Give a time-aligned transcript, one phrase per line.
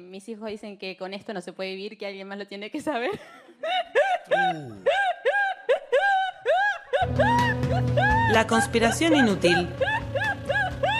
[0.00, 2.70] Mis hijos dicen que con esto no se puede vivir, que alguien más lo tiene
[2.70, 3.10] que saber.
[4.30, 4.74] Uh.
[8.30, 9.68] La conspiración inútil.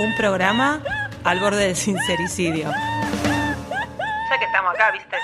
[0.00, 0.82] Un programa
[1.22, 2.72] al borde del sincericidio.
[2.72, 5.16] Ya que estamos acá, ¿viste?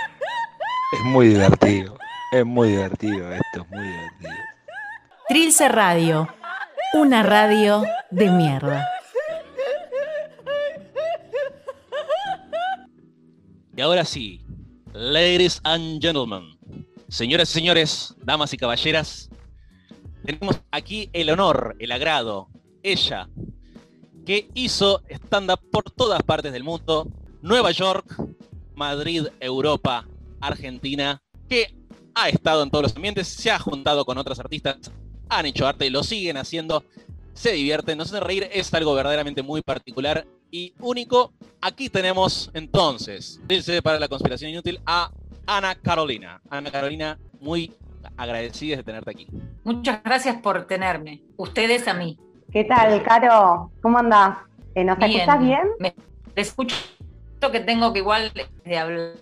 [0.92, 1.98] Es muy divertido.
[2.30, 4.44] Es muy divertido esto, es muy divertido.
[5.28, 6.28] Trilce Radio.
[6.92, 7.82] Una radio
[8.12, 8.93] de mierda.
[13.84, 14.40] Ahora sí,
[14.94, 16.56] ladies and gentlemen,
[17.08, 19.28] señoras y señores, damas y caballeras,
[20.24, 22.48] tenemos aquí el honor, el agrado,
[22.82, 23.28] ella,
[24.24, 27.06] que hizo stand-up por todas partes del mundo,
[27.42, 28.06] Nueva York,
[28.74, 30.08] Madrid, Europa,
[30.40, 31.76] Argentina, que
[32.14, 34.78] ha estado en todos los ambientes, se ha juntado con otros artistas,
[35.28, 36.84] han hecho arte, lo siguen haciendo,
[37.34, 41.32] se divierten, nos hacen reír, es algo verdaderamente muy particular y único.
[41.60, 45.10] Aquí tenemos entonces, dice para la conspiración inútil, a
[45.46, 46.40] Ana Carolina.
[46.48, 47.72] Ana Carolina, muy
[48.16, 49.26] agradecida de tenerte aquí.
[49.64, 51.22] Muchas gracias por tenerme.
[51.36, 52.16] Ustedes a mí.
[52.52, 53.72] ¿Qué tal, Caro?
[53.82, 54.38] ¿Cómo andás?
[54.76, 55.10] Eh, ¿Nos Bien.
[55.10, 55.68] escuchás bien?
[55.80, 55.92] Me
[56.34, 56.76] te escucho
[57.50, 58.32] que tengo que igual
[58.64, 59.14] de hablar.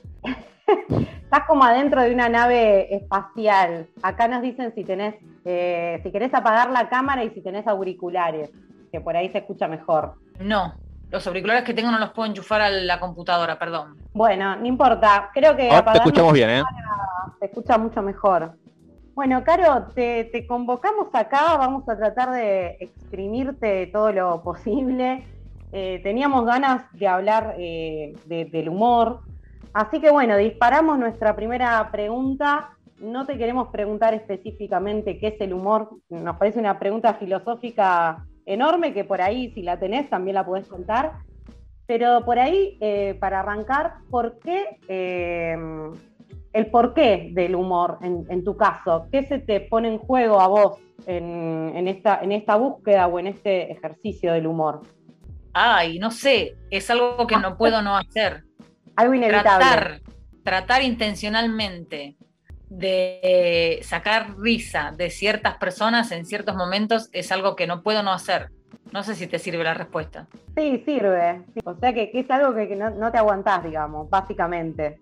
[0.88, 3.88] Estás como adentro de una nave espacial.
[4.02, 5.14] Acá nos dicen si tenés,
[5.46, 8.50] eh, si querés apagar la cámara y si tenés auriculares,
[8.90, 10.14] que por ahí se escucha mejor.
[10.38, 10.74] No,
[11.12, 13.98] los auriculares que tengo no los puedo enchufar a la computadora, perdón.
[14.14, 15.30] Bueno, no importa.
[15.32, 16.62] Creo que Ahora te escuchamos bien, ¿eh?
[17.38, 18.52] se escucha mucho mejor.
[19.14, 25.26] Bueno, Caro, te, te convocamos acá, vamos a tratar de exprimirte todo lo posible.
[25.70, 29.20] Eh, teníamos ganas de hablar eh, de- del humor,
[29.74, 32.70] así que bueno, disparamos nuestra primera pregunta.
[33.00, 38.92] No te queremos preguntar específicamente qué es el humor, nos parece una pregunta filosófica enorme
[38.92, 41.12] que por ahí, si la tenés, también la podés contar.
[41.86, 45.56] Pero por ahí, eh, para arrancar, ¿por qué eh,
[46.52, 49.08] el porqué del humor en, en tu caso?
[49.10, 53.18] ¿Qué se te pone en juego a vos en, en esta, en esta búsqueda o
[53.18, 54.82] en este ejercicio del humor?
[55.52, 58.44] Ay, no sé, es algo que no puedo no hacer.
[58.94, 59.64] Algo inevitable.
[59.64, 60.00] Tratar,
[60.44, 62.16] tratar intencionalmente
[62.78, 68.12] de sacar risa de ciertas personas en ciertos momentos es algo que no puedo no
[68.12, 68.50] hacer.
[68.92, 70.26] No sé si te sirve la respuesta.
[70.56, 71.42] Sí, sirve.
[71.64, 75.00] O sea que, que es algo que, que no, no te aguantás, digamos, básicamente.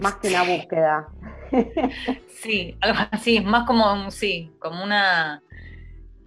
[0.00, 1.08] Más que una búsqueda.
[2.28, 5.42] Sí, algo así, es más como un, sí, como una,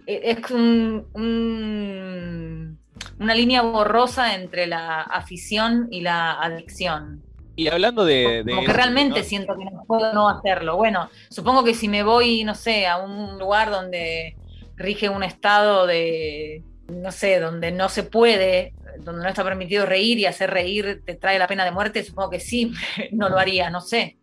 [0.06, 2.78] e- es un- un-
[3.18, 7.22] una línea borrosa entre la afición y la adicción.
[7.54, 8.42] Y hablando de...
[8.44, 9.24] de Como que realmente ¿no?
[9.24, 10.76] siento que no puedo no hacerlo.
[10.76, 14.36] Bueno, supongo que si me voy, no sé, a un lugar donde
[14.76, 20.18] rige un estado de, no sé, donde no se puede, donde no está permitido reír
[20.18, 22.72] y hacer reír te trae la pena de muerte, supongo que sí,
[23.12, 24.16] no lo haría, no sé.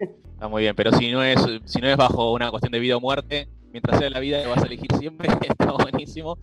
[0.00, 2.96] Está muy bien, pero si no es si no es bajo una cuestión de vida
[2.96, 6.38] o muerte, mientras sea la vida que vas a elegir siempre, está buenísimo.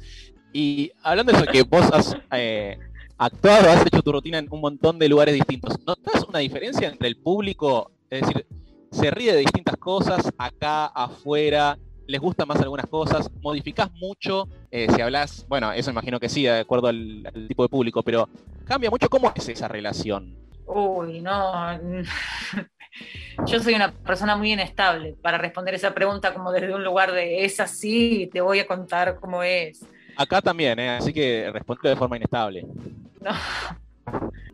[0.52, 2.78] Y hablando de eso, que vos has eh,
[3.18, 7.08] actuado, has hecho tu rutina en un montón de lugares distintos, ¿notas una diferencia entre
[7.08, 7.92] el público?
[8.10, 8.46] Es decir,
[8.92, 14.88] se ríe de distintas cosas acá, afuera, les gustan más algunas cosas, modificás mucho, eh,
[14.94, 18.28] si hablas, bueno, eso imagino que sí, de acuerdo al, al tipo de público, pero
[18.66, 20.36] cambia mucho, ¿cómo es esa relación?
[20.66, 21.80] Uy, no.
[23.48, 27.44] Yo soy una persona muy inestable para responder esa pregunta como desde un lugar de
[27.44, 29.86] es así, te voy a contar cómo es.
[30.16, 30.90] Acá también, ¿eh?
[30.90, 32.66] así que responde de forma inestable.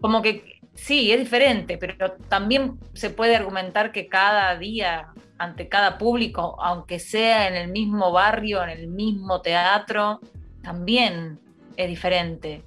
[0.01, 5.97] Como que sí, es diferente, pero también se puede argumentar que cada día, ante cada
[5.97, 10.19] público, aunque sea en el mismo barrio, en el mismo teatro,
[10.61, 11.39] también
[11.75, 12.63] es diferente.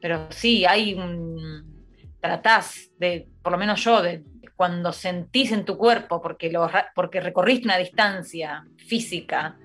[0.00, 1.72] Pero sí, hay un...
[2.20, 4.24] Tratás de, por lo menos yo, de
[4.56, 9.58] cuando sentís en tu cuerpo, porque, lo, porque recorriste una distancia física,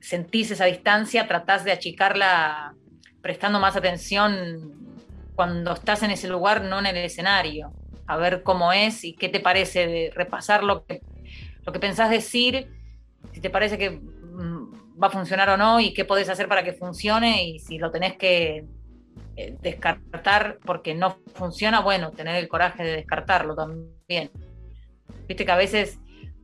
[0.00, 2.74] sentís esa distancia, tratás de achicarla
[3.20, 4.96] prestando más atención
[5.34, 7.72] cuando estás en ese lugar, no en el escenario,
[8.06, 11.00] a ver cómo es y qué te parece de repasar lo que,
[11.64, 12.68] lo que pensás decir,
[13.32, 16.64] si te parece que mm, va a funcionar o no y qué podés hacer para
[16.64, 18.64] que funcione y si lo tenés que
[19.36, 24.30] eh, descartar porque no funciona, bueno, tener el coraje de descartarlo también.
[25.28, 25.98] Viste que a veces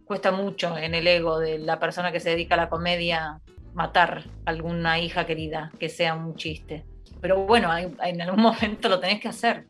[0.04, 3.40] cuesta mucho en el ego de la persona que se dedica a la comedia
[3.74, 6.84] matar a alguna hija querida que sea un chiste.
[7.20, 9.66] Pero bueno, hay- en algún momento lo tenés que hacer.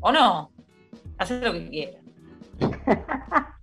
[0.00, 0.50] ¿O no?
[1.18, 2.02] Haces lo que quieras.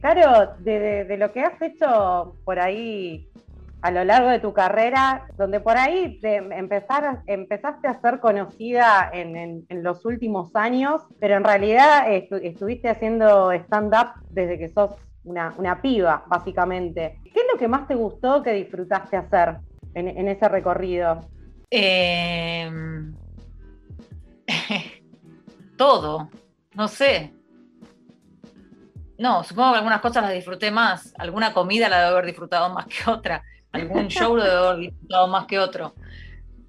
[0.00, 3.26] Claro, de, lo que has hecho por ahí
[3.80, 9.10] a lo largo de tu carrera, donde por ahí te empezar, empezaste a ser conocida
[9.12, 14.90] en, los últimos años, pero en realidad estu- estuviste haciendo stand-up desde que sos
[15.24, 17.18] una, una piba, básicamente.
[17.24, 19.56] ¿Qué es lo que más te gustó que disfrutaste hacer
[19.94, 21.20] en ese recorrido?
[21.76, 22.70] Eh,
[25.76, 26.30] todo,
[26.74, 27.32] no sé.
[29.18, 31.12] No, supongo que algunas cosas las disfruté más.
[31.18, 33.42] Alguna comida la debo haber disfrutado más que otra.
[33.72, 35.94] Algún show lo debo haber disfrutado más que otro.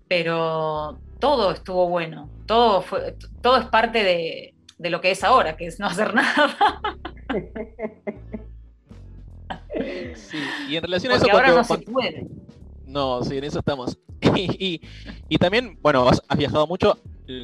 [0.07, 2.27] Pero todo estuvo bueno.
[2.47, 6.13] Todo, fue, todo es parte de, de lo que es ahora, que es no hacer
[6.15, 6.81] nada.
[10.15, 12.27] Sí, y en relación a eso, Porque ahora no se puede.
[12.87, 13.99] No, sí, en eso estamos.
[15.29, 16.97] y, también, bueno, has, viajado mucho,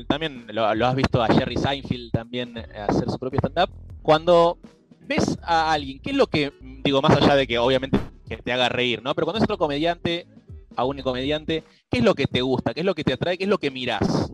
[0.07, 3.69] también lo, has visto a Jerry Seinfeld también eh, hacer su propio stand-up.
[4.01, 4.57] Cuando
[5.01, 8.37] ves a alguien, ¿qué es lo que, mm, digo, más allá de que obviamente que
[8.37, 9.13] te haga reír, ¿no?
[9.13, 10.25] Pero cuando es otro comediante,
[10.75, 12.73] a un comediante, ¿qué es lo que te gusta?
[12.73, 13.37] ¿Qué es lo que te atrae?
[13.37, 14.31] ¿Qué es lo que mirás?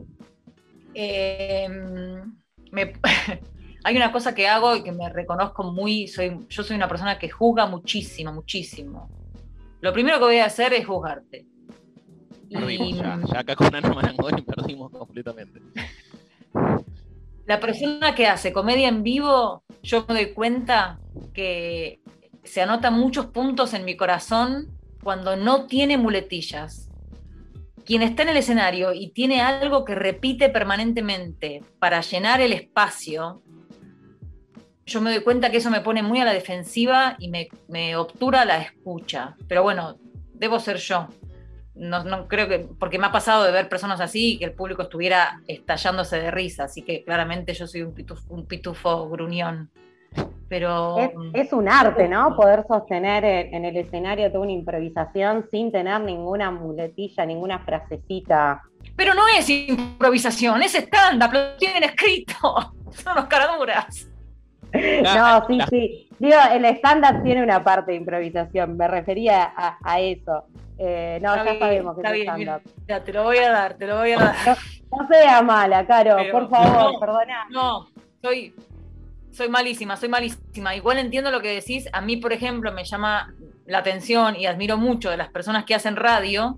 [2.72, 2.94] Me-
[3.84, 7.18] hay una cosa que hago y que me reconozco muy, soy, yo soy una persona
[7.18, 9.10] que juzga muchísimo, muchísimo.
[9.82, 11.46] Lo primero que voy a hacer es juzgarte.
[12.52, 15.62] Perdimos Y ya, ya acá con Ana Marangoni perdimos completamente.
[17.46, 21.00] la persona que hace comedia en vivo, yo me doy cuenta
[21.34, 22.00] que
[22.44, 24.70] se anotan muchos puntos en mi corazón
[25.04, 26.90] cuando no tiene muletillas.
[27.86, 33.42] Quien está en el escenario y tiene algo que repite permanentemente para llenar el espacio,
[34.86, 37.96] yo me doy cuenta que eso me pone muy a la defensiva y me, me
[37.96, 39.36] obtura la escucha.
[39.48, 39.98] Pero bueno,
[40.34, 41.08] debo ser yo.
[41.78, 44.54] No, no creo que, porque me ha pasado de ver personas así y que el
[44.54, 49.70] público estuviera estallándose de risa, así que claramente yo soy un pitufo, un pitufo gruñón.
[50.50, 52.36] Pero Es, es un arte, ¿no?
[52.36, 58.64] Poder sostener en, en el escenario toda una improvisación sin tener ninguna muletilla, ninguna frasecita.
[58.96, 62.34] Pero no es improvisación, es stand-up, lo tienen escrito.
[62.92, 64.10] Son unos caraduras.
[65.04, 66.10] No, sí, la- sí.
[66.20, 70.46] Digo, el stand-up tiene una parte de improvisación, me refería a, a eso.
[70.80, 72.72] Eh, no, Está ya bien, sabemos que está es bien, stand-up.
[72.88, 74.58] mira, te lo voy a dar, te lo voy a dar.
[74.92, 77.00] No sea mala, Caro, Pero- por favor, no.
[77.00, 77.46] perdona.
[77.50, 77.88] No,
[78.22, 78.56] soy,
[79.32, 80.76] soy malísima, soy malísima.
[80.76, 81.88] Igual entiendo lo que decís.
[81.94, 83.34] A mí, por ejemplo, me llama
[83.66, 86.58] la atención y admiro mucho de las personas que hacen radio,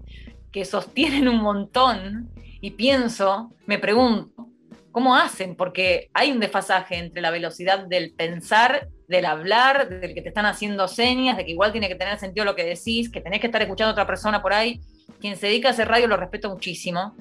[0.52, 2.30] que sostienen un montón
[2.62, 4.48] y pienso, me pregunto,
[4.92, 5.56] ¿cómo hacen?
[5.56, 10.46] Porque hay un desfasaje entre la velocidad del pensar, del hablar, del que te están
[10.46, 13.48] haciendo señas, de que igual tiene que tener sentido lo que decís, que tenés que
[13.48, 14.82] estar escuchando a otra persona por ahí.
[15.20, 17.16] Quien se dedica a hacer radio lo respeto muchísimo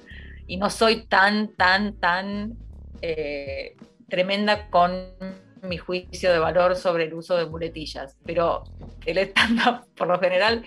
[0.47, 2.57] y no soy tan, tan, tan
[3.01, 3.75] eh,
[4.07, 5.13] tremenda con
[5.61, 8.63] mi juicio de valor sobre el uso de muletillas, pero
[9.05, 10.63] el stand-up por lo general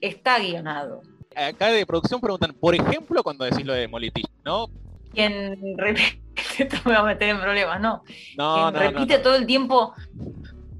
[0.00, 1.02] está guionado.
[1.34, 4.68] Acá de producción preguntan, por ejemplo, cuando decís lo de Molitich, ¿no?
[5.12, 6.20] Quien repite,
[6.62, 8.02] esto me va a meter en problemas, ¿no?
[8.36, 9.22] No, Quien no, repite no.
[9.22, 9.94] todo el tiempo,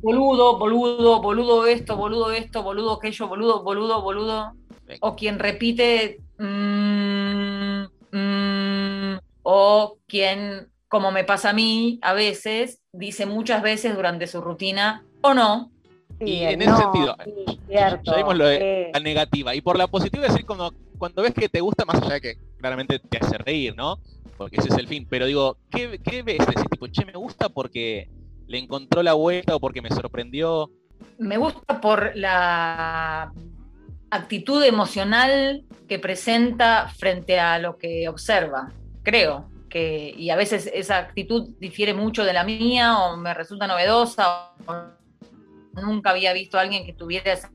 [0.03, 4.53] boludo, boludo, boludo esto, boludo esto, boludo aquello, boludo, boludo, boludo.
[4.87, 4.99] Venga.
[5.01, 13.25] O quien repite, mm, mm, o quien, como me pasa a mí, a veces, dice
[13.27, 15.71] muchas veces durante su rutina, o no,
[16.21, 18.13] Sí, Y en ese no, sentido, sí, cierto.
[18.13, 19.55] ya vimos lo de eh, la negativa.
[19.55, 22.21] Y por la positiva, es decir, cuando, cuando ves que te gusta, más allá de
[22.21, 23.99] que claramente te hace reír, ¿no?
[24.39, 25.07] Porque ese es el fin.
[25.11, 26.39] Pero digo, ¿qué, qué ves?
[26.39, 28.09] Decís, tipo, che, me gusta porque
[28.47, 30.71] le encontró la vuelta o porque me sorprendió.
[31.19, 33.31] me gusta por la
[34.11, 39.51] actitud emocional que presenta frente a lo que observa, creo.
[39.69, 44.53] Que, y a veces esa actitud difiere mucho de la mía o me resulta novedosa
[44.67, 44.73] o
[45.83, 47.51] nunca había visto a alguien que tuviera esa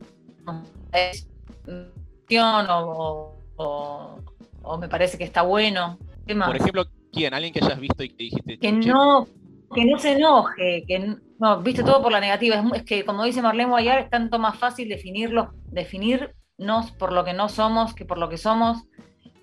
[2.69, 4.19] o, o-
[4.61, 5.97] o me parece que está bueno.
[6.27, 6.47] ¿Qué más?
[6.47, 7.33] Por ejemplo, ¿quién?
[7.33, 9.27] Alguien que hayas visto y que dijiste, que "Che, no
[9.73, 12.63] que no se enoje, que no, viste todo por la negativa.
[12.73, 17.33] Es, que como dice Marlene Guayar, es tanto más fácil definirlos, definirnos por lo que
[17.33, 18.83] no somos que por lo que somos.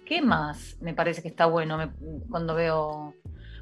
[0.05, 1.91] ¿Qué más me parece que está bueno me-
[2.29, 3.15] cuando veo?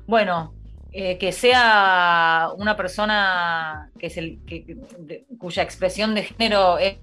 [0.07, 0.55] Bueno,
[0.93, 6.79] eh, que sea una persona que es el, que, que- de- cuya expresión de género
[6.79, 6.97] es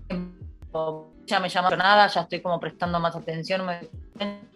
[1.32, 3.80] ya me llama nada, ya estoy como prestando más atención, me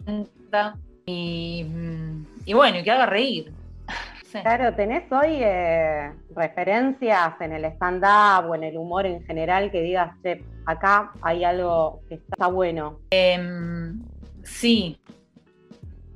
[0.04, 0.76] cuenta.
[1.06, 3.52] Y, mm, y bueno, y que haga reír.
[4.26, 4.40] Sí.
[4.42, 9.80] Claro, ¿tenés hoy eh, referencias en el stand-up o en el humor en general que
[9.80, 12.98] digas, che, acá hay algo que está bueno?
[13.10, 14.02] Em,
[14.42, 14.98] sí.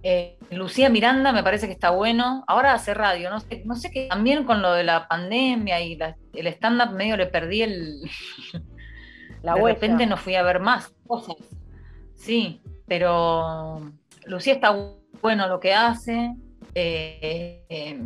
[0.02, 2.42] Eh, Lucía Miranda me parece que está bueno.
[2.48, 4.08] Ahora hace radio, no sé, no sé qué.
[4.10, 8.00] También con lo de la pandemia y la- el stand-up medio le perdí el.
[9.42, 9.74] La de huella.
[9.74, 11.36] repente no fui a ver más cosas.
[12.14, 13.80] Sí, pero
[14.26, 14.76] Lucía está
[15.22, 16.34] bueno lo que hace.
[16.74, 18.00] eh, eh,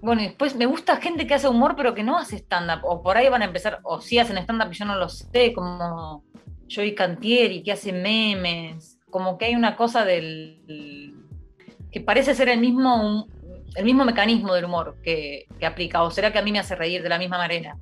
[0.00, 2.80] bueno, y después me gusta gente que hace humor, pero que no hace stand-up.
[2.84, 5.52] O por ahí van a empezar, o sí hacen stand-up y yo no lo sé,
[5.52, 6.24] como
[6.70, 8.98] Joey Cantieri, que hace memes.
[9.10, 11.14] Como que hay una cosa del.
[11.90, 13.26] que parece ser el mismo,
[13.74, 16.02] el mismo mecanismo del humor que, que aplica.
[16.02, 17.76] O será que a mí me hace reír de la misma manera.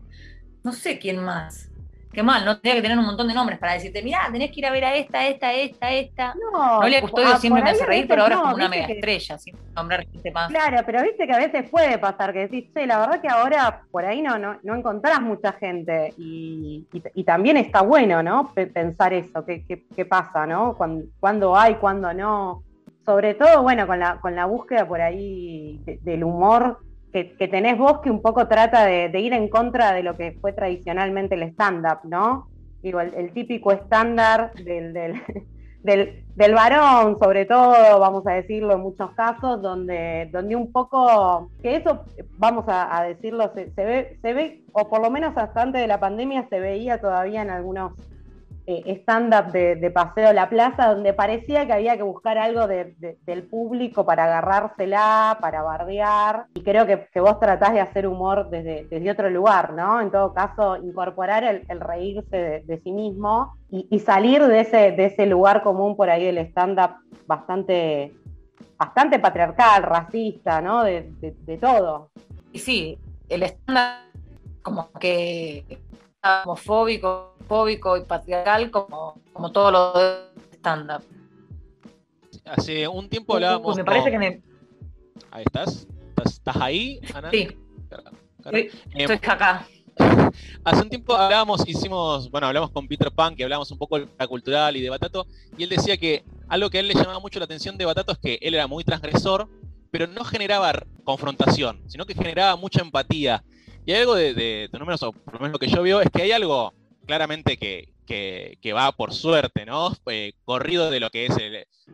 [0.63, 1.71] No sé quién más.
[2.15, 4.61] Qué mal, no tenía que tener un montón de nombres para decirte, mirá, tenés que
[4.61, 6.35] ir a ver a esta, esta, esta, esta.
[6.53, 9.39] No, Noelia Custodio ah, siempre me hace reír, pero ahora es como una mega estrella,
[9.39, 10.49] sin nombrar gente más.
[10.49, 13.83] Claro, pero viste que a veces puede pasar que decís, che, la verdad que ahora
[13.91, 18.53] por ahí no, no, no encontrás mucha gente y, y- y también está bueno, ¿no?
[18.55, 20.75] Pe- Pensar eso, qué, qué- qué pasa, ¿no?
[20.77, 22.63] Cuando, cuándo hay, cuándo no.
[23.05, 26.79] Sobre todo, bueno, con la, con la búsqueda por ahí de- del humor
[27.23, 30.53] que, tenés vos que un poco trata de, ir en contra de lo que fue
[30.53, 32.49] tradicionalmente el stand-up, ¿no?
[32.83, 35.23] Digo, el, típico estándar del, del,
[35.85, 41.51] del, del varón, sobre todo, vamos a decirlo en muchos casos, donde, donde un poco,
[41.63, 42.05] que eso,
[42.37, 45.81] vamos a, a decirlo, se, se ve, se ve, o por lo menos hasta antes
[45.81, 47.93] de la pandemia se veía todavía en algunos
[48.67, 52.95] stand-up de, de Paseo a la Plaza, donde parecía que había que buscar algo de-
[52.99, 58.49] de- del público para agarrársela, para bardear, y creo que, vos tratás de hacer humor
[58.51, 60.01] desde, desde otro lugar, ¿no?
[60.01, 65.07] En todo caso, incorporar el, reírse de, de sí mismo y, salir de ese, de
[65.07, 68.13] ese lugar común por ahí del stand-up bastante,
[68.79, 70.85] bastante patriarcal, racista, ¿no?
[70.85, 72.11] De, de- de todo.
[72.55, 74.05] Sí, el estándar
[74.63, 75.65] como que
[76.45, 80.17] homofóbico, fóbico y patriarcal como, como todo lo de
[80.55, 81.03] stand-up.
[82.45, 83.65] Hace un tiempo hablábamos.
[83.65, 84.43] Pues me parece con- que me...
[85.31, 85.87] Ahí estás.
[86.11, 87.31] ¿Estás, estás ahí, Ana?
[87.31, 87.49] Sí,
[87.89, 89.67] Cara- estoy, Eh, estoy acá.
[90.65, 94.09] Hace un tiempo hablábamos, hicimos, bueno, hablamos con Peter Pan, que hablamos un poco de
[94.19, 95.25] la cultural y de Batato,
[95.57, 98.11] y él decía que algo que a él le llamaba mucho la atención de Batato
[98.13, 99.49] es que él era muy transgresor,
[99.93, 100.73] pero no generaba
[101.05, 103.45] confrontación, sino que generaba mucha empatía.
[103.87, 106.01] Y hay algo de, de, de números, o por lo menos lo que yo veo,
[106.01, 106.73] es que hay algo
[107.07, 109.93] claramente que, que- que va por suerte, ¿no?
[110.11, 111.37] Eh, corrido de lo que es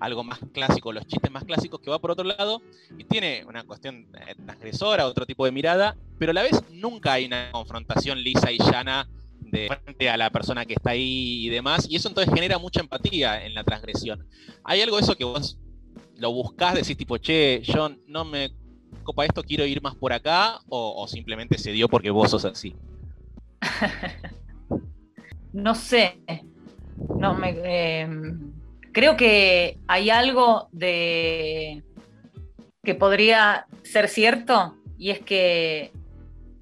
[0.01, 2.63] algo más clásico, los chistes más clásicos, que va por otro lado,
[2.97, 7.15] y tiene una cuestión eh, transgresora, otro tipo de mirada, pero a la vez nunca
[7.15, 9.09] hay una confrontación lisa y llana
[9.51, 13.45] frente a la persona que está ahí y demás, y eso entonces genera mucha empatía
[13.45, 14.25] en la transgresión.
[14.63, 15.59] ¿Hay algo de eso que vos
[16.19, 18.53] lo buscás, decís tipo, che, yo no me
[19.03, 22.75] copa esto, quiero ir más por acá, o, simplemente se dio porque vos sos así?
[25.53, 26.21] No sé.
[27.19, 28.09] No me eh,
[28.93, 31.83] creo que hay algo de
[32.85, 35.93] que podría ser cierto y es que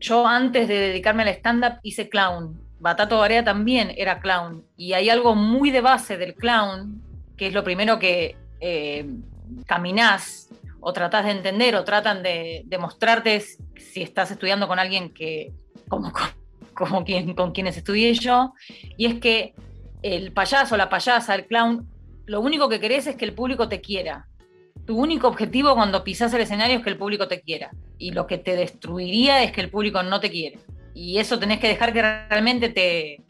[0.01, 2.61] yo antes de dedicarme al stand-up hice clown.
[2.81, 7.03] Batato Barea también era clown y hay algo muy de base del clown
[7.37, 9.07] que es lo primero que eh,
[9.67, 10.49] caminás
[10.81, 15.53] o tratás de entender o tratan de, de mostrarte si estás estudiando con alguien que
[15.89, 16.13] como,
[16.75, 18.53] como quien, con quienes estudié yo
[18.97, 19.55] y es que
[20.03, 21.89] el payaso, la payasa, el clown,
[22.27, 24.29] lo único que querés es que el público te quiera.
[24.87, 27.71] Tu único objetivo cuando pisás el escenario es que el público te quiera.
[27.99, 30.61] Y lo que te destruiría es que el público no te quiere.
[30.95, 33.23] Y eso tenés que dejar que realmente te...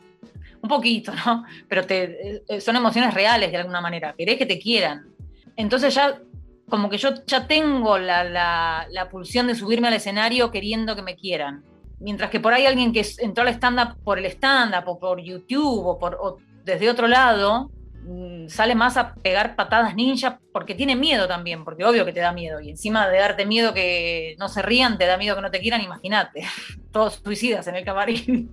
[0.61, 1.45] Un poquito, ¿no?
[1.69, 4.15] Pero te, eh, son emociones reales de alguna manera.
[4.17, 5.07] Querés que te quieran.
[5.57, 6.21] Entonces ya,
[6.69, 11.03] como que yo ya tengo la, la, la pulsión de subirme al escenario queriendo que
[11.03, 11.65] me quieran.
[12.01, 15.87] Mientras que por ahí alguien que entró al stand-up por el stand-up o por YouTube
[15.87, 17.71] o, por, desde otro lado,
[18.05, 22.21] mm, sale más a pegar patadas ninja porque tiene miedo también, porque obvio que te
[22.21, 22.61] da miedo.
[22.61, 25.61] Y encima de darte miedo que no se rían, te da miedo que no te
[25.61, 26.45] quieran, imagínate.
[26.93, 28.51] Todos suicidas en el camarín.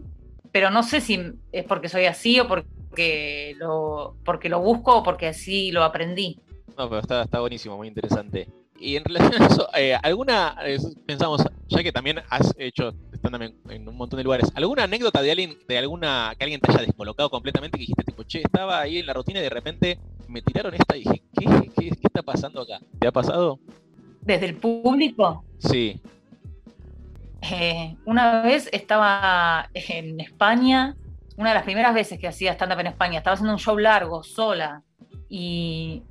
[0.51, 5.03] Pero no sé si es porque soy así o porque lo, porque lo busco o
[5.03, 6.39] porque así lo aprendí.
[6.77, 8.48] No, pero está, está buenísimo, muy interesante.
[8.77, 13.41] Y en relación a eso, eh, ¿alguna, eh, pensamos, ya que también has hecho stand
[13.41, 16.72] en, en un montón de lugares, ¿alguna anécdota de alguien, de alguna, que alguien te
[16.72, 20.00] haya descolocado completamente, que dijiste, tipo, che, estaba ahí en la rutina y de repente
[20.27, 21.45] me tiraron esta y dije, ¿qué,
[21.75, 22.79] qué, qué está pasando acá?
[23.00, 23.60] ¿Te ha pasado?
[24.22, 26.00] Desde el público, Sí.
[27.51, 30.95] Eh, una vez estaba en España,
[31.38, 34.24] una de las primeras veces que hacía stand-up en España, estaba haciendo un show largo,
[34.24, 34.81] sola,
[35.29, 36.01] y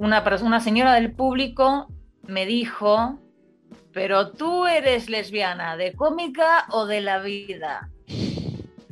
[0.00, 1.88] una, una señora del público
[2.26, 3.18] me dijo,
[3.92, 7.90] pero tú eres lesbiana, ¿de cómica o de la vida?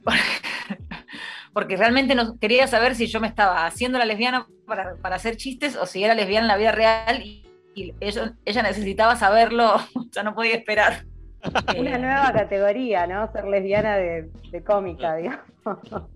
[1.55, 5.37] Porque realmente no, quería saber si yo me estaba haciendo la lesbiana para, para hacer
[5.37, 9.77] chistes o si era lesbiana en la vida real y, y ello- ella necesitaba saberlo,
[10.13, 11.05] ya no podía esperar.
[11.79, 13.33] Una nueva categoría, ¿no?
[13.33, 15.47] Ser lesbiana de, de cómica, digamos.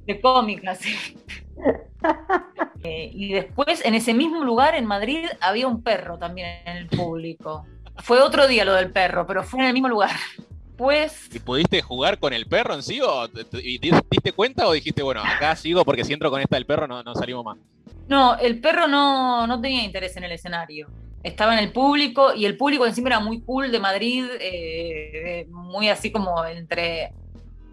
[0.06, 1.16] de cómica, sí.
[2.84, 6.88] Eh, y después, en ese mismo lugar, en Madrid, había un perro también en el
[6.88, 7.64] público.
[7.98, 10.10] Fue otro día lo del perro, pero fue en el mismo lugar.
[10.74, 11.28] Pues.
[11.32, 13.00] ¿Y pudiste jugar con el perro en sí?
[13.00, 13.26] O
[13.62, 16.66] y te diste cuenta o dijiste, bueno, acá sigo porque si entro con esta del
[16.66, 17.58] perro no, no salimos más?
[18.08, 20.88] No, el perro no, no tenía interés en el escenario.
[21.22, 25.88] Estaba en el público y el público encima era muy cool de Madrid, eh, muy
[25.88, 27.12] así como entre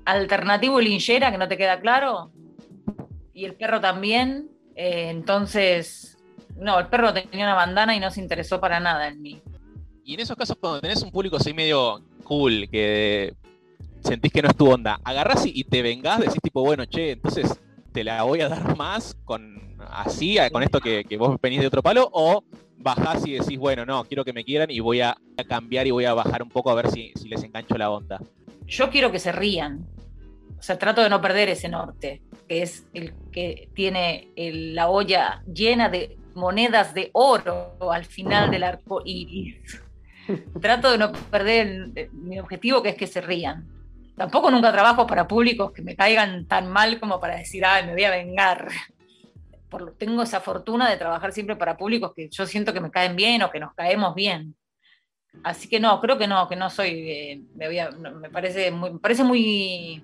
[0.06, 2.32] alternativo y linchera, que no te queda claro.
[3.34, 4.50] Y el perro también.
[4.76, 6.18] eh, entonces,
[6.58, 9.42] no, el perro tenía una bandana y no se interesó para nada en mí.
[10.04, 13.34] Y en esos casos, cuando tenés un público así medio cool, que
[14.02, 17.60] sentís que no es tu onda, agarrás y te vengás, decís tipo, bueno, che, entonces
[17.92, 21.68] te la voy a dar más con así, con esto que, que vos venís de
[21.68, 22.44] otro palo, o
[22.78, 25.92] bajás y decís, bueno, no, quiero que me quieran y voy a, a cambiar y
[25.92, 28.20] voy a bajar un poco a ver si, si les engancho la onda.
[28.66, 29.86] Yo quiero que se rían.
[30.60, 34.90] O sea, trato de no perder ese norte, que es el que tiene el- la
[34.90, 39.82] olla llena de monedas de oro al final del arco iris.
[40.62, 43.68] Trato de no perder el- mi objetivo, que es que se rían.
[44.18, 47.94] Tampoco nunca trabajo para públicos que me caigan tan mal como para decir, ay, me
[47.94, 48.68] voy a vengar.
[49.70, 53.16] Por tengo esa fortuna de trabajar siempre para públicos que yo siento que me caen
[53.16, 54.56] bien o que nos caemos bien.
[55.44, 58.72] Así que no, creo que no, que no soy, eh, me, voy a- me parece
[58.72, 60.04] muy, me parece muy,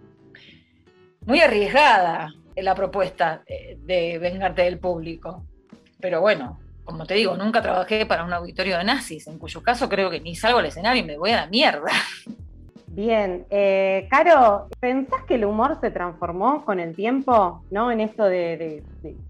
[1.25, 5.43] muy arriesgada la propuesta eh, de vengarte del público.
[5.99, 9.89] Pero bueno, como te digo, nunca trabajé para un auditorio de nazis, en cuyo caso
[9.89, 11.91] creo que ni salgo al escenario y me voy a la mierda.
[12.87, 17.91] Bien, eh, Caro, ¿pensás que el humor se transformó con el tiempo, ¿no?
[17.91, 18.83] En esto de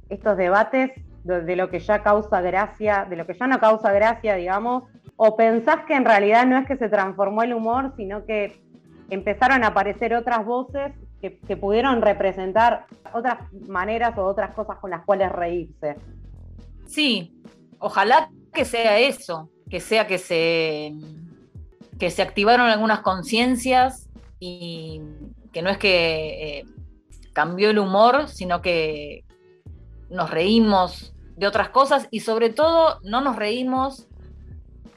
[0.10, 0.92] estos debates
[1.24, 4.84] de, de lo que ya causa gracia, de lo que ya no causa gracia, digamos,
[5.16, 8.62] o pensás que en realidad no es que se transformó el humor, sino que
[9.10, 10.92] empezaron a aparecer otras voces
[11.48, 15.96] que, pudieron representar otras maneras o otras cosas con las cuales reírse?
[16.88, 17.34] Sí,
[17.80, 20.94] ojalá que sea eso, que sea que se,
[22.00, 25.02] que se activaron algunas conciencias y
[25.52, 26.66] que no es que eh,
[27.34, 29.26] cambió el humor, sino que
[30.10, 34.08] nos reímos de otras cosas y sobre todo no nos reímos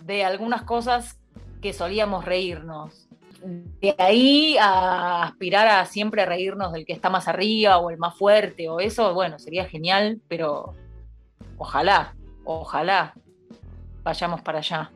[0.01, 1.19] de algunas cosas
[1.61, 3.08] que solíamos reírnos.
[3.43, 8.17] De ahí a aspirar a siempre reírnos del que está más arriba o el más
[8.17, 10.75] fuerte o eso, bueno, sería genial, pero
[11.57, 13.15] ojalá, ojalá
[14.03, 14.91] vayamos para allá.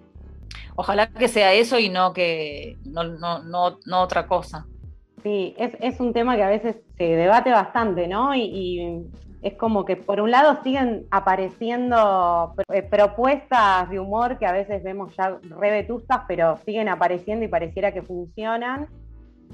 [0.75, 4.67] Ojalá que sea eso y no que no, no, no, no otra cosa.
[5.23, 8.35] Sí, es, es un tema que a veces se debate bastante, ¿no?
[8.35, 9.07] Y,
[9.43, 14.83] es como que por un lado siguen apareciendo eh, propuestas de humor que a veces
[14.83, 18.87] vemos ya re vetustas, pero siguen apareciendo y pareciera que funcionan.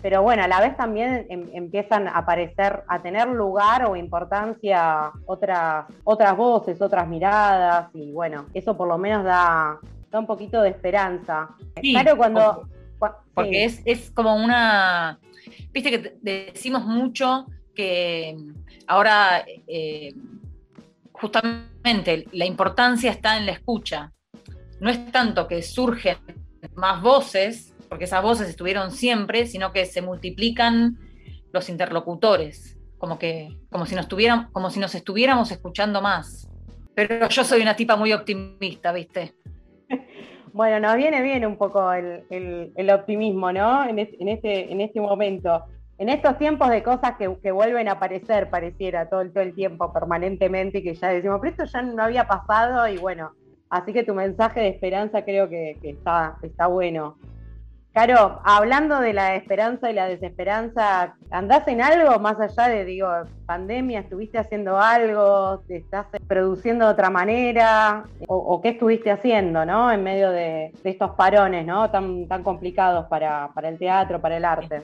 [0.00, 5.10] Pero bueno, a la vez también em- empiezan a aparecer, a tener lugar o importancia
[5.26, 9.78] otras, otras voces, otras miradas, y bueno, eso por lo menos da,
[10.10, 11.48] da un poquito de esperanza.
[11.82, 12.68] Sí, claro, cuando.
[13.00, 13.82] cua- Porque sí.
[13.86, 15.18] es, es como una.
[15.72, 18.36] Viste que decimos mucho que
[18.88, 20.14] ahora eh,
[21.12, 24.12] justamente la importancia está en la escucha.
[24.80, 26.16] No es tanto que surgen
[26.74, 30.98] más voces, porque esas voces estuvieron siempre, sino que se multiplican
[31.52, 36.48] los interlocutores, como que, como si nos tuvieran, como si nos estuviéramos escuchando más.
[36.94, 39.34] Pero yo soy una tipa muy optimista, ¿viste?
[40.50, 43.86] Bueno, nos viene bien un poco el, optimismo, ¿no?
[43.86, 45.62] En este, en este momento.
[45.98, 49.92] En estos tiempos de cosas que, vuelven a aparecer, pareciera, todo, el- todo el tiempo,
[49.92, 53.32] permanentemente, y que ya decimos, pero esto ya no había pasado, y bueno,
[53.68, 57.16] así que tu mensaje de esperanza creo que, está, está bueno.
[57.92, 63.08] Caro, hablando de la esperanza y la desesperanza, ¿andás en algo más allá de, digo,
[63.46, 63.98] pandemia?
[64.00, 65.64] ¿Estuviste haciendo algo?
[65.66, 68.04] ¿Te estás produciendo de otra manera?
[68.28, 69.90] ¿O, o qué estuviste haciendo, no?
[69.90, 71.90] En medio de, de estos parones, ¿no?
[71.90, 74.82] Tan, tan complicados para, para el teatro, para el arte.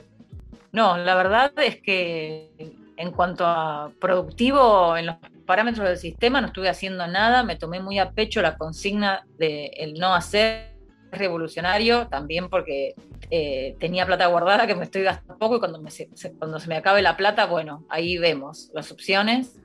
[0.74, 2.50] No, la verdad es que
[2.96, 7.78] en cuanto a productivo, en los parámetros del sistema no estuve haciendo nada, me tomé
[7.80, 10.72] muy a pecho la consigna de el no hacer
[11.12, 12.94] revolucionario, también porque
[13.30, 16.08] eh, tenía plata guardada que me estoy gastando poco y cuando, me se-
[16.40, 19.56] cuando se me acabe la plata, bueno, ahí vemos las opciones.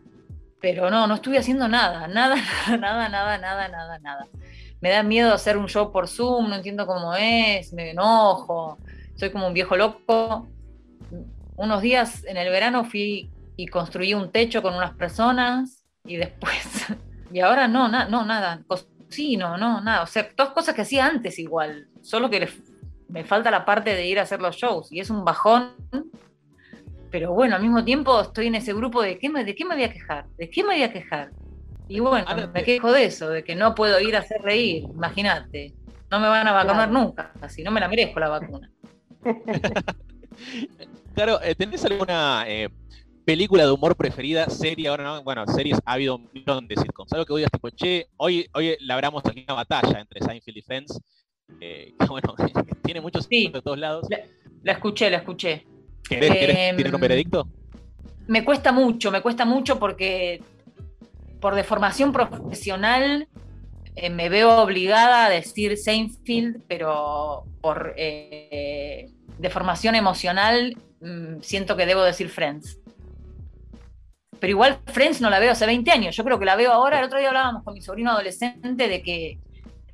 [0.61, 2.35] Pero no, no estuve haciendo nada, nada,
[2.79, 4.27] nada, nada, nada, nada, nada.
[4.81, 8.77] Me da miedo hacer un show por Zoom, no entiendo cómo es, me enojo,
[9.15, 10.47] soy como un viejo loco.
[11.59, 16.55] Unos días en el verano fui y construí un techo con unas personas y después,
[17.33, 21.05] y ahora no, na- no, nada, cocino, no, nada, o sea, todas cosas que hacía
[21.05, 22.49] antes igual, solo que le-
[23.09, 25.73] me falta la parte de ir a hacer los shows y es un bajón
[27.11, 29.73] pero bueno, al mismo tiempo estoy en ese grupo de ¿qué me, de qué me
[29.75, 31.31] voy a quejar, de qué me voy a quejar.
[31.87, 34.83] Y bueno, Ahora me quejo de eso, de que no puedo ir a hacer reír,
[34.83, 35.73] imagínate.
[36.11, 36.93] No me van a vacunar Claro.
[37.05, 38.71] nunca, así no me la merezco la vacuna.
[41.19, 42.69] Claro, eh, ¿tenés alguna eh,
[43.25, 45.21] película de humor preferida, serie ahora no?
[45.21, 47.11] Bueno, series ha habido un millón de sitcoms.
[47.11, 50.61] Algo que hoy digas tipo, che, hoy, hoy labramos aquí una batalla entre Seinfeld y
[50.61, 51.01] Friends.
[51.59, 52.33] eh, que bueno,
[52.85, 53.49] tiene muchos Sí.
[53.49, 54.07] de todos lados.
[54.63, 55.67] La escuché, la escuché.
[56.07, 57.49] ¿Querés, querés tirar un veredicto?
[58.27, 60.41] Me cuesta mucho, me cuesta mucho porque
[61.41, 63.27] por deformación profesional
[63.97, 71.85] eh, me veo obligada a decir Seinfeld, pero por eh, deformación emocional mm, siento que
[71.85, 72.77] debo decir Friends.
[74.39, 76.99] Pero igual Friends no la veo hace 20 años, yo creo que la veo ahora.
[76.99, 79.39] El otro día hablábamos con mi sobrino adolescente de que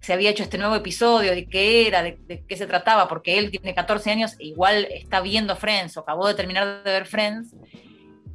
[0.02, 3.40] se había hecho este nuevo episodio, de qué era, de, de qué se trataba, porque
[3.40, 7.08] él tiene 14 años e igual está viendo Friends o acabó de terminar de ver
[7.08, 7.56] Friends.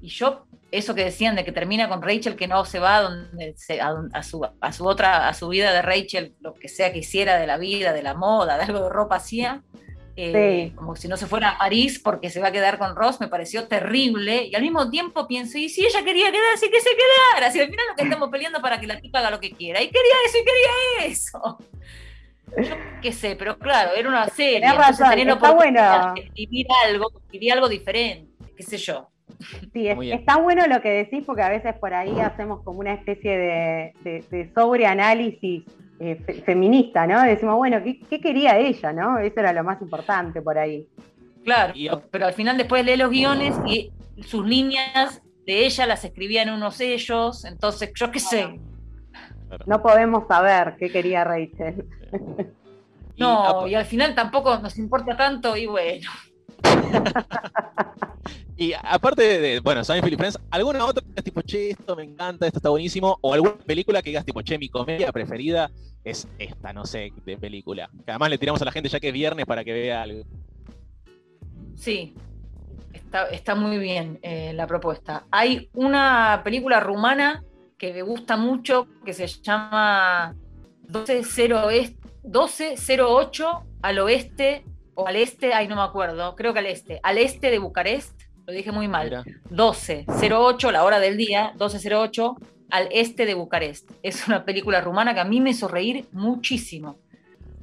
[0.02, 3.02] Y yo, eso que decían de que termina con Rachel, que no se va a,
[3.02, 6.68] donde se- a, a su, a su otra, a su vida de Rachel, lo que
[6.68, 9.62] sea que hiciera de la vida, de la moda, de algo de ropa hacía,
[10.22, 10.76] eh, Sí.
[10.76, 13.28] como si no se fuera a París porque se va a quedar con Ross, me
[13.28, 14.44] pareció terrible.
[14.46, 17.50] Y al mismo tiempo pienso, y si ella quería quedarse, que se quedara.
[17.50, 19.80] Si al final lo que estamos peleando para que la tipa haga lo que quiera.
[19.82, 21.58] Y quería eso, y quería eso.
[22.68, 24.60] Yo qué sé, pero claro, era una serie.
[24.72, 29.08] Razón, tenía está de escribir algo, escribir algo diferente, qué sé yo.
[29.72, 32.92] Sí, es- está bueno lo que decís porque a veces por ahí hacemos como una
[32.92, 35.62] especie de, de- de sobreanálisis
[36.00, 37.22] eh, fe- feminista, ¿no?
[37.22, 39.18] Decimos, bueno, ¿qué, qué quería ella, no?
[39.18, 40.86] Eso era lo más importante por ahí.
[41.44, 41.72] Claro,
[42.10, 46.80] pero al final después lee los guiones y sus líneas de ella las escribían unos
[46.80, 48.60] ellos, entonces yo qué sé.
[49.66, 51.84] No podemos saber qué quería Rachel.
[53.16, 56.08] No, apa- y al final tampoco nos importa tanto y bueno.
[58.60, 62.02] Y aparte de, bueno, Seinfeld y Friends, ¿alguna otra que digas tipo, che, esto me
[62.02, 63.16] encanta, esto está buenísimo?
[63.22, 65.70] ¿O alguna película que digas tipo, che, mi comedia preferida
[66.04, 67.88] es esta, no sé, de película?
[68.04, 70.24] Que además le tiramos a la gente ya que es viernes para que vea algo.
[71.74, 72.14] Sí,
[72.92, 75.24] está, está muy bien eh, la propuesta.
[75.30, 77.42] Hay una película rumana
[77.78, 80.36] que me gusta mucho que se llama
[80.82, 81.94] 1208
[82.24, 87.16] 1208 al oeste o al este, ay no me acuerdo, creo que al este, al
[87.16, 88.19] este de Bucarest,
[88.50, 89.04] lo dije muy mal.
[89.04, 89.24] Mira.
[89.50, 92.36] 1208, la hora del día, 1208
[92.70, 93.90] al este de Bucarest.
[94.02, 96.98] Es una película rumana que a mí me hizo reír muchísimo.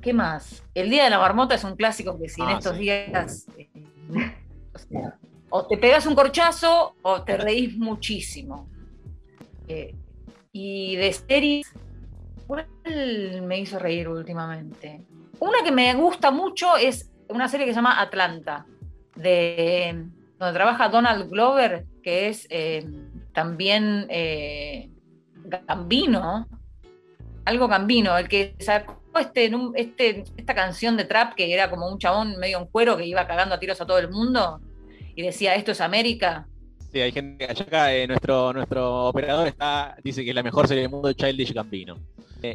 [0.01, 0.63] ¿Qué más?
[0.73, 2.79] El Día de la Marmota es un clásico que si en Ah, estos sí.
[2.81, 3.69] días eh,
[4.73, 5.17] o, sea,
[5.49, 8.69] o te pegas un corchazo o te reís muchísimo.
[9.67, 9.93] Eh,
[10.53, 11.67] y de series,
[12.45, 12.67] ¿cuál
[13.43, 15.05] me hizo reír últimamente?
[15.39, 18.65] Una que me gusta mucho es una serie que se llama Atlanta,
[19.15, 20.05] de
[20.39, 22.85] donde trabaja Donald Glover, que es eh,
[23.33, 24.89] también eh,
[25.67, 26.47] Gambino,
[27.45, 31.97] algo Gambino, el que sacó este, este, esta canción de trap que era como un
[31.97, 34.61] chabón medio en cuero que iba cagando a tiros a todo el mundo
[35.15, 36.47] y decía esto es América.
[36.91, 40.67] Sí, hay gente allá acá, eh, nuestro, nuestro operador está, dice que es la mejor
[40.67, 41.97] serie del mundo, Childish Gambino.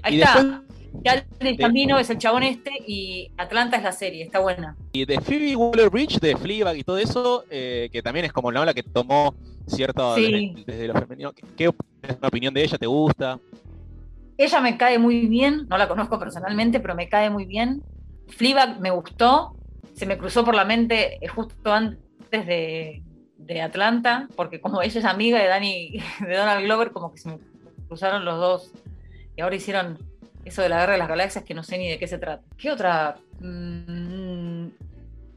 [0.03, 0.43] Ahí y está.
[0.43, 4.77] después, Childish Gambino es el chabón este y Atlanta es la serie, está buena.
[4.93, 8.61] y de Phoebe Waller-Bridge, de Fleabag y todo eso, eh, que también es como la
[8.61, 9.35] ola que tomó
[9.67, 10.53] cierto Sí.
[10.55, 11.33] desde, desde lo femenino.
[11.57, 11.65] ¿Qué,
[12.03, 12.79] es una opinión de ella?
[12.79, 13.39] ¿Te gusta?
[14.37, 17.83] Ella me cae muy bien, no la conozco personalmente, pero me cae muy bien.
[18.29, 19.55] Fleabag me gustó,
[19.95, 23.03] se me cruzó por la mente eh, justo antes de,
[23.37, 27.29] de Atlanta, porque como ella es amiga de Danny, de Donald Glover, como que se
[27.29, 27.39] me
[27.89, 28.73] cruzaron los dos.
[29.37, 29.99] Y ahora hicieron
[30.45, 32.43] eso de la guerra de las galaxias que no sé ni de qué se trata.
[32.57, 33.17] ¿Qué otra?
[33.41, 34.69] Mm,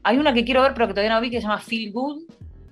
[0.02, 2.22] hay una que quiero ver, pero que todavía no vi, que se llama Feel Good.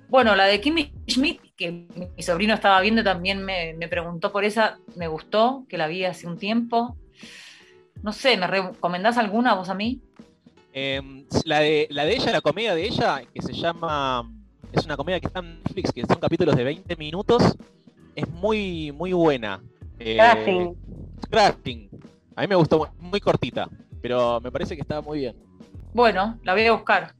[0.08, 4.44] Bueno, la de Kimmy Schmidt, que mi, sobrino estaba viendo, también me, me preguntó por
[4.44, 6.96] esa, me gustó, que la vi hace un tiempo.
[8.02, 10.00] No sé, ¿me recomendás alguna vos a mí?
[10.76, 11.00] Eh,
[11.44, 14.28] la, de, la de ella, la comedia de ella, que se llama.
[14.72, 17.56] Es una comedia que está en Netflix, que son capítulos de 20 minutos.
[18.16, 19.62] Es muy, muy buena.
[20.00, 20.76] Eh, Crashing.
[21.30, 21.90] Crashing.
[22.36, 23.68] A mí me gustó, muy cortita,
[24.02, 25.36] pero me parece que estaba muy bien.
[25.92, 27.14] Bueno, la voy a buscar.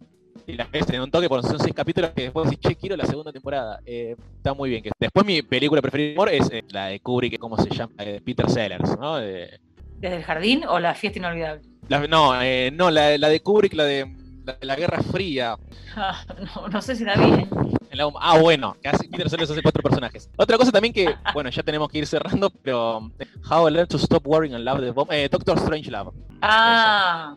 [0.47, 2.97] Y la ves en un toque, porque son seis capítulos que después decís, che, quiero
[2.97, 3.81] la segunda temporada.
[3.87, 4.83] Eh, está muy bien.
[4.83, 7.93] Que después mi película preferida de humor es eh, la de Kubrick, ¿cómo se llama?
[7.99, 9.17] Eh, Peter Sellers, ¿no?
[9.17, 9.59] De-
[9.99, 11.63] ¿Desde el jardín o la fiesta inolvidable?
[11.89, 14.13] la- no, eh, no, la, la de Kubrick, la de,
[14.45, 15.57] la de la Guerra Fría.
[15.97, 16.25] Ah,
[16.57, 17.33] no, no sé si la vi.
[17.33, 17.49] ¿eh?
[17.93, 20.29] La- ah, bueno, hace, Peter Sellers hace cuatro personajes.
[20.37, 23.89] Otra cosa también que, bueno, ya tenemos que ir cerrando, pero eh, How I Learned
[23.91, 25.11] to Stop Worrying and Love the Bomb.
[25.13, 26.13] Eh, Doctor Strange Love.
[26.43, 27.37] Ah,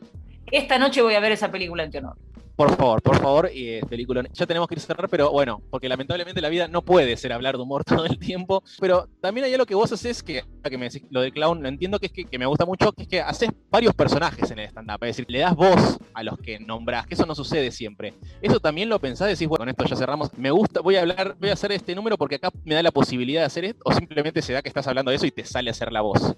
[0.51, 2.17] esta noche voy a ver esa película en tu honor.
[2.57, 4.23] Por favor, por favor, y eh, película.
[4.33, 7.31] Ya tenemos que ir a cerrar, pero bueno, porque lamentablemente la vida no puede ser
[7.31, 8.63] hablar de humor todo el tiempo.
[8.79, 11.69] Pero también hay algo que vos haces que, que me decís, lo de clown, lo
[11.69, 14.65] entiendo que es que, me gusta mucho, que es que haces varios personajes en el
[14.69, 14.97] stand-up.
[15.03, 18.15] Es decir, le das voz a los que nombrás, que eso no sucede siempre.
[18.41, 20.35] Eso también lo pensás, decís, bueno, con esto ya cerramos.
[20.35, 22.91] Me gusta, voy a hablar, voy a hacer este número porque acá me da la
[22.91, 25.45] posibilidad de hacer esto, o simplemente se da que estás hablando de eso y te
[25.45, 26.35] sale hacer la voz.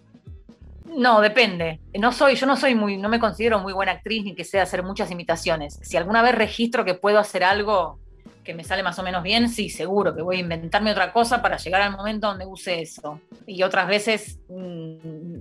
[0.95, 1.81] No, depende.
[1.99, 4.59] No soy, yo no soy muy, no me considero muy buena actriz ni que sé
[4.59, 5.79] hacer muchas imitaciones.
[5.83, 7.99] Si alguna vez registro que puedo hacer algo
[8.43, 11.41] que me sale más o menos bien, sí, seguro que voy a inventarme otra cosa
[11.41, 13.21] para llegar al momento donde use eso.
[13.45, 15.35] Y otras veces mm,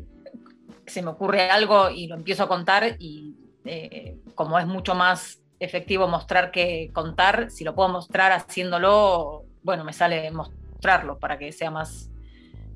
[0.86, 3.34] se me ocurre algo y lo empiezo a contar y
[3.64, 9.82] eh, como es mucho más efectivo mostrar que contar, si lo puedo mostrar haciéndolo, bueno,
[9.82, 12.10] me sale mostrarlo para que sea más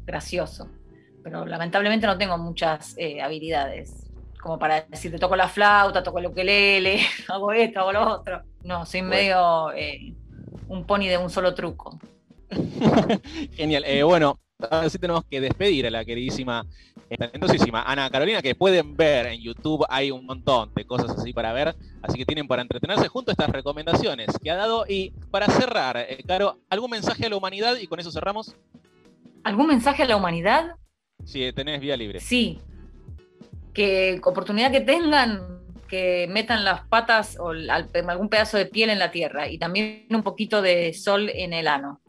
[0.04, 0.68] gracioso
[1.22, 4.11] pero lamentablemente no tengo muchas eh, habilidades.
[4.40, 8.42] Como para decir, te toco la flauta, toco el ukelele, hago esto, hago lo otro.
[8.64, 10.12] No, soy medio eh,
[10.68, 11.98] un pony de un solo truco.
[13.52, 13.85] Genial.
[13.87, 16.66] Eh, bueno, ahora sí tenemos que despedir a la queridísima,
[17.16, 21.52] talentosísima Ana Carolina, que pueden ver en YouTube, hay un montón de cosas así para
[21.52, 24.85] ver, así que tienen para entretenerse junto a estas recomendaciones que ha dado.
[24.88, 27.76] Y para cerrar, Caro, ¿algún mensaje a la humanidad?
[27.76, 28.56] Y con eso cerramos.
[29.44, 30.76] ¿Algún mensaje a la humanidad?
[31.24, 32.20] Si tenés vía libre.
[32.20, 32.61] Sí.
[33.72, 39.11] Que oportunidad que tengan, que metan las patas o algún pedazo de piel en la
[39.11, 42.00] tierra y también un poquito de sol en el ano.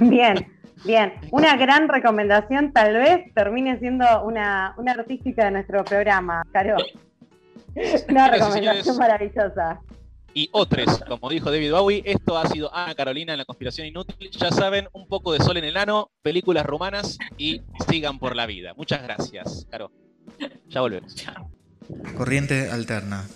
[0.00, 0.52] Bien,
[0.84, 1.14] bien.
[1.30, 6.76] Una gran recomendación tal vez termine siendo una, una artística de nuestro programa, Caro.
[8.08, 9.80] Una recomendación maravillosa
[10.36, 12.02] y otros, como dijo David Bowie.
[12.04, 14.30] Esto ha sido Ana Carolina en la conspiración inútil.
[14.32, 18.44] Ya saben, un poco de sol en el ano, películas romanas y sigan por la
[18.44, 18.74] vida.
[18.76, 19.90] Muchas gracias, Caro.
[20.68, 21.14] Ya volvemos.
[22.18, 23.26] Corriente alterna.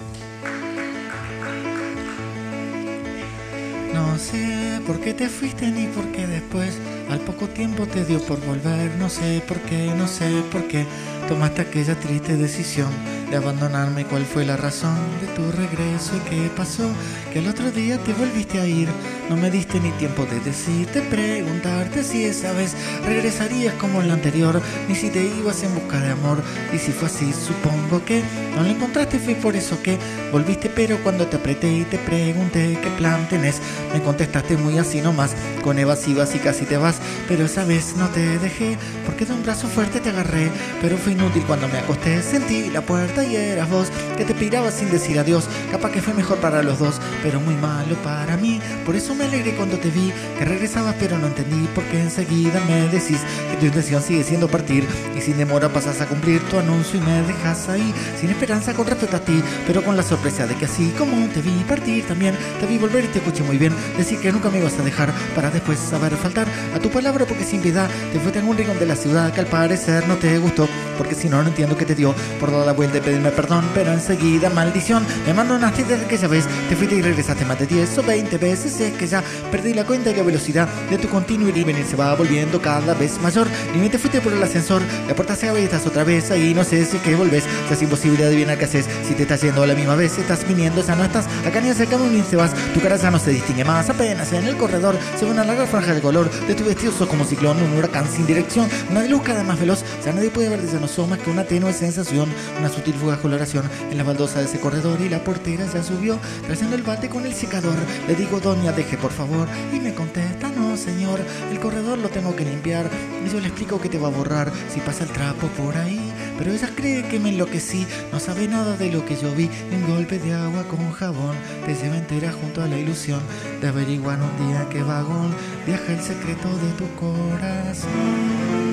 [3.95, 8.21] No sé por qué te fuiste ni por qué después al poco tiempo te dio
[8.27, 8.91] por volver.
[8.97, 10.85] No sé por qué, no sé por qué
[11.31, 12.91] tomaste aquella triste decisión
[13.31, 16.91] de abandonarme, cuál fue la razón de tu regreso y qué pasó,
[17.33, 18.89] que el otro día te volviste a ir,
[19.29, 22.75] no me diste ni tiempo de decirte, preguntarte si esa vez
[23.07, 26.43] regresarías como en la anterior, ni si te ibas en busca de amor,
[26.75, 28.23] y si fue así, supongo que
[28.57, 29.97] no lo encontraste, fue por eso que
[30.33, 33.61] volviste, pero cuando te apreté y te pregunté qué plan tenés,
[33.93, 36.97] me contestaste muy así nomás, con evasivas y casi te vas,
[37.29, 40.51] pero esa vez no te dejé, porque de un brazo fuerte te agarré,
[40.83, 44.75] pero fue inútil cuando me acosté, sentí la puerta y eras vos que te pirabas
[44.75, 45.47] sin decir adiós.
[45.71, 48.59] Capaz que fue mejor para los dos, pero muy malo para mí.
[48.87, 52.89] Por eso me alegré cuando te vi que regresabas, pero no entendí porque enseguida me
[52.89, 56.99] decís que tu intención sigue siendo partir y sin demora pasas a cumplir tu anuncio
[56.99, 60.55] y me dejas ahí sin esperanza con respecto a ti, pero con la sorpresa de
[60.55, 63.75] que así como te vi partir también te vi volver y te escuché muy bien
[63.99, 67.45] decir que nunca me ibas a dejar para después saber faltar a tu palabra porque
[67.45, 70.39] sin piedad te fuiste en un rincón de la ciudad que al parecer no te
[70.39, 73.65] gustó porque si no no entiendo qué te dio por dar la vuelta pedirme perdón,
[73.75, 77.99] pero enseguida, maldición, me mandaste desde que vez te fuiste y regresaste más de 10
[77.99, 78.81] o 20 veces.
[78.81, 81.85] Es que ya perdí la cuenta y la velocidad de tu continuo ir y venir
[81.85, 83.47] se va volviendo cada vez mayor.
[83.75, 86.55] Ni te fuiste por el ascensor, la puerta se abre y estás otra vez ahí.
[86.55, 88.87] No sé si que volvés, ya es imposible adivinar qué haces.
[89.07, 91.71] Si te estás yendo a la misma vez, estás viniendo, ya no estás acá ni
[91.71, 92.53] acercamos ni se vas.
[92.75, 95.67] Tu cara ya no se distingue más, apenas en el corredor se ve una larga
[95.67, 96.93] franja de color de tu vestido.
[96.93, 99.85] Sos como ciclón, un huracán sin dirección, una luz cada más veloz.
[100.05, 103.69] Ya nadie puede ver desde nosotros más que una tenue sensación, una sutil fuga coloración
[103.91, 107.27] en la baldosa de ese corredor y la portera ya subió, trayendo el bate con
[107.27, 107.77] el secador.
[108.07, 109.49] Le digo, doña, deje por favor.
[109.73, 112.89] Y me contesta, no, señor, el corredor lo tengo que limpiar.
[113.25, 116.13] Y yo le explico que te va a borrar si pasa el trapo por ahí.
[116.39, 119.51] Pero ella cree que me enloquecí, no sabe nada de lo que yo vi.
[119.73, 121.37] Un golpe de agua con jabón
[121.67, 123.21] te lleva entera junto a la ilusión
[123.61, 125.35] de averiguar un día qué vagón
[125.67, 128.70] viaja el secreto de tu corazón.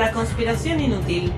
[0.00, 1.30] La conspiración inútil